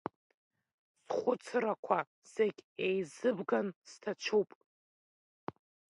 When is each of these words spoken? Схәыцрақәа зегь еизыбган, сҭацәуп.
Схәыцрақәа 1.07 1.99
зегь 2.33 2.61
еизыбган, 2.87 3.67
сҭацәуп. 3.89 4.49